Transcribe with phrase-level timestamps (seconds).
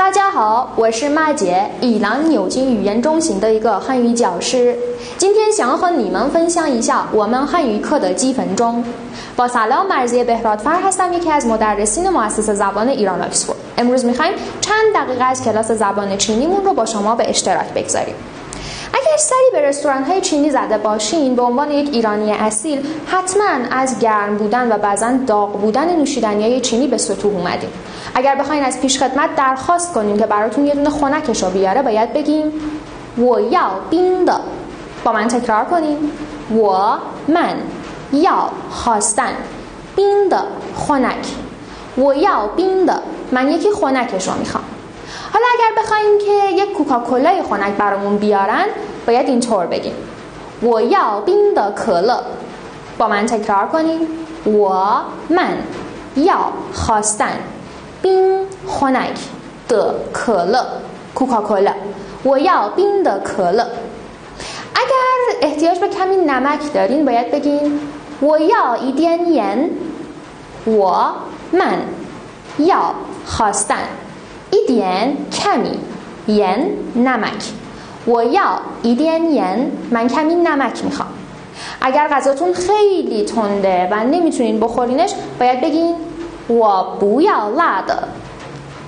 [0.00, 4.76] 大家好，我是麦姐，以南纽金语言中心的一个汉语教师。
[5.16, 8.84] 今天想和你们分享一下我们汉语课的基本钟。
[9.36, 15.24] با سلام مرزی بهرادفر هستم یکی از مدرسین مؤسسه زبان ایران آکسفورد امروز میخوایم چند دقیقه
[15.24, 18.14] از کلاس زبان چینیمون رو با شما به اشتراک بگذاریم
[18.93, 23.99] اگر سری به رستوران های چینی زده باشین به عنوان یک ایرانی اصیل حتما از
[23.99, 27.69] گرم بودن و بعضا داغ بودن نوشیدنی های چینی به سطوح اومدیم.
[28.15, 32.51] اگر بخواین از پیشخدمت درخواست کنیم که براتون یه دونه خونکش رو بیاره باید بگیم
[33.17, 34.39] و یا بیندا
[35.03, 35.97] با من تکرار کنیم.
[36.51, 37.55] و من
[38.13, 39.33] یا خواستن
[39.95, 40.43] بیندا
[40.75, 41.27] خنک
[41.97, 42.99] و یا بیندا
[43.31, 44.63] من یکی خونکش رو می‌خوام.
[45.33, 48.65] حالا اگر بخوایم که یک کوکاکولای خنک برامون بیارن
[49.07, 49.95] باید اینطور بگیم.
[50.63, 51.53] و یا بین
[51.85, 52.19] کلا
[52.97, 53.99] با من تکرار کنیم.
[54.45, 54.69] و
[55.29, 55.57] من
[56.17, 56.39] یا
[56.73, 57.39] خواستن
[58.01, 59.19] بین خنک
[59.69, 59.73] د
[60.25, 60.63] کلا
[61.15, 61.73] کوکاکولا.
[62.25, 63.65] و یا بین د کلا
[64.75, 67.79] اگر احتیاج به کمی نمک دارین باید بگین
[68.21, 69.69] و یا ایدین ین
[70.67, 70.83] و
[71.53, 71.81] من
[72.59, 72.93] یا
[73.25, 73.87] خواستن
[74.51, 75.79] 一点 کمی
[76.27, 77.43] ین نمک
[78.07, 80.35] و یا ایدین من کمی
[80.83, 81.09] می‌خوام
[81.81, 85.95] اگر غذاتون خیلی تنده و نمی‌تونین بخورینش باید بگین
[86.49, 86.63] و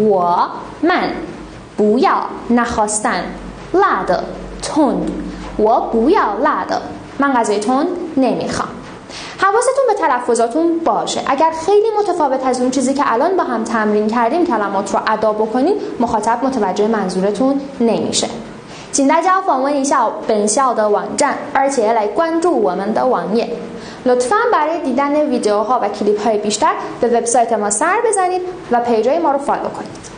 [0.00, 0.18] و
[0.82, 1.10] من
[1.76, 2.16] بویا
[2.50, 3.24] نخواستن
[4.62, 5.10] تند
[5.58, 6.36] و بویا
[7.18, 7.86] من غذای تند
[9.55, 14.07] حواستون به تلفظاتون باشه اگر خیلی متفاوت از اون چیزی که الان با هم تمرین
[14.07, 18.27] کردیم کلمات رو ادا بکنین مخاطب متوجه منظورتون نمیشه
[18.91, 23.47] 请大家访问一下本校的网站，而且来关注我们的网页。
[24.05, 29.31] لطفا برای دیدن ویدیوها و کلیپ های بیشتر به وبسایت ما سر بزنید و پیجای ما
[29.31, 30.14] رو فالو کنید.